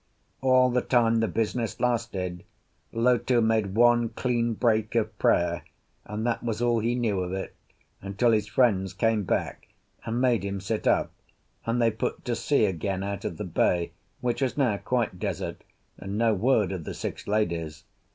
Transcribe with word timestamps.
All 0.41 0.71
the 0.71 0.81
time 0.81 1.19
the 1.19 1.27
business 1.27 1.79
lasted 1.79 2.43
Lotu 2.91 3.39
made 3.39 3.75
one 3.75 4.09
clean 4.09 4.55
break 4.55 4.95
of 4.95 5.15
prayer, 5.19 5.63
and 6.05 6.25
that 6.25 6.41
was 6.41 6.59
all 6.59 6.79
he 6.79 6.95
knew 6.95 7.19
of 7.19 7.33
it, 7.33 7.53
until 8.01 8.31
his 8.31 8.47
friends 8.47 8.93
came 8.95 9.21
back, 9.21 9.67
and 10.03 10.19
made 10.19 10.43
him 10.43 10.59
sit 10.59 10.87
up, 10.87 11.11
and 11.67 11.79
they 11.79 11.91
put 11.91 12.25
to 12.25 12.35
sea 12.35 12.65
again 12.65 13.03
out 13.03 13.25
of 13.25 13.37
the 13.37 13.43
bay, 13.43 13.91
which 14.21 14.41
was 14.41 14.57
now 14.57 14.77
quite 14.77 15.19
desert, 15.19 15.63
and 15.99 16.17
no 16.17 16.33
word 16.33 16.71
of 16.71 16.83
the 16.83 16.95
six 16.95 17.27
ladies. 17.27 17.83